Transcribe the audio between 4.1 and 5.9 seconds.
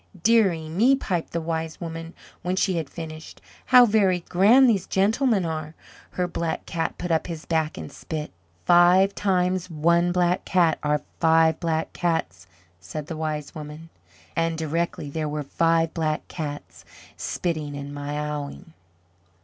grand these gentlemen are."